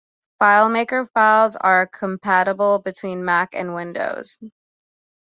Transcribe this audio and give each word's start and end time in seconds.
FileMaker 0.41 1.07
files 1.11 1.55
are 1.55 1.85
compatible 1.85 2.79
between 2.79 3.23
Mac 3.23 3.53
and 3.53 3.75
Windows. 3.75 4.39